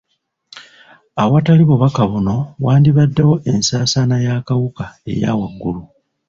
Awatali 1.23 1.63
bubaka 1.69 2.03
buno, 2.11 2.37
wandibaddewo 2.65 3.33
ensaasaana 3.51 4.15
y'akawuka 4.25 4.85
eya 5.11 5.31
waggulu. 5.39 5.81